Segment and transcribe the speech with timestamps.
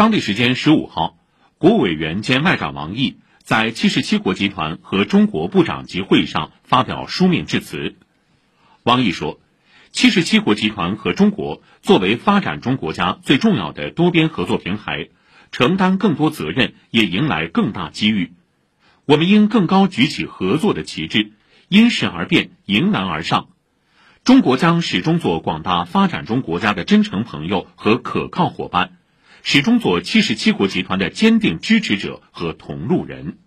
[0.00, 1.18] 当地时间十五号，
[1.58, 7.96] 国务委员兼外长王毅在七十七国集团和中国部长级会议上发表书面致辞。
[8.82, 9.38] 王毅说，
[9.92, 15.10] 七十七国集团和中国作为发展中国家最重要的多边合作平台，
[15.52, 18.32] 承担更多责任，也迎来更大机遇。
[19.04, 21.32] 我们应更高举起合作的旗帜，
[21.68, 23.48] 因势而变，迎难而上。
[24.24, 28.92] 中国将始终做广大发展中国家的真诚朋友和可靠伙伴，
[29.42, 33.38] 始终做七十七国集团的坚定支持者和同路人。